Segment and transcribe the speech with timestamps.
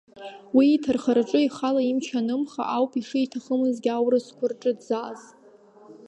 [0.55, 5.21] Уи иҭархараҿы ихала имч анымха ауп ишиҭахымзгьы аурысқәа рҿы дзааз.